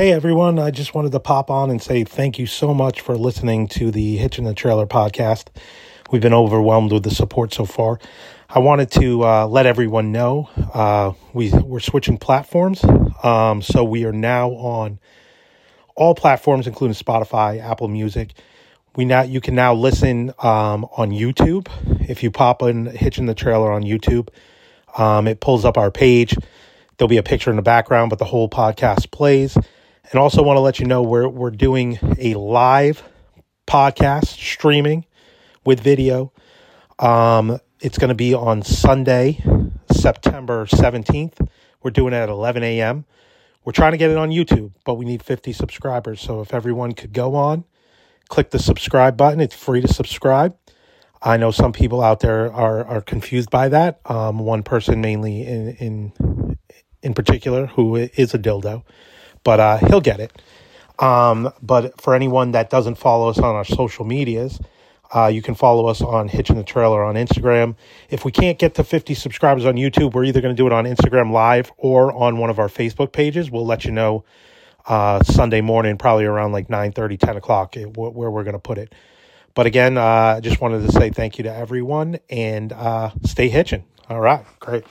[0.00, 3.18] Hey everyone, I just wanted to pop on and say thank you so much for
[3.18, 5.48] listening to the Hitching the Trailer podcast.
[6.10, 7.98] We've been overwhelmed with the support so far.
[8.48, 12.82] I wanted to uh, let everyone know uh, we, we're switching platforms.
[13.22, 14.98] Um, so we are now on
[15.96, 18.32] all platforms, including Spotify, Apple Music.
[18.96, 21.68] We now you can now listen um, on YouTube.
[22.08, 24.30] If you pop in Hitching the Trailer on YouTube,
[24.96, 26.34] um, it pulls up our page.
[26.96, 29.58] There'll be a picture in the background, but the whole podcast plays.
[30.10, 33.04] And also want to let you know we're we're doing a live
[33.64, 35.04] podcast streaming
[35.64, 36.32] with video.
[36.98, 39.40] Um, it's going to be on Sunday,
[39.92, 41.48] September 17th.
[41.84, 43.04] We're doing it at 11 a.m.
[43.64, 46.20] We're trying to get it on YouTube, but we need 50 subscribers.
[46.20, 47.62] So if everyone could go on,
[48.28, 49.38] click the subscribe button.
[49.38, 50.56] It's free to subscribe.
[51.22, 54.00] I know some people out there are are confused by that.
[54.06, 56.58] Um, one person mainly in in
[57.00, 58.82] in particular who is a dildo
[59.44, 60.32] but uh, he'll get it.
[60.98, 64.60] Um, but for anyone that doesn't follow us on our social medias,
[65.12, 67.74] uh, you can follow us on Hitching the Trailer on Instagram.
[68.10, 70.72] If we can't get to 50 subscribers on YouTube, we're either going to do it
[70.72, 73.50] on Instagram Live or on one of our Facebook pages.
[73.50, 74.24] We'll let you know
[74.86, 78.78] uh, Sunday morning, probably around like 9 30, 10 o'clock, where we're going to put
[78.78, 78.94] it.
[79.54, 83.48] But again, uh, I just wanted to say thank you to everyone and uh, stay
[83.48, 83.84] hitching.
[84.08, 84.84] All right, great.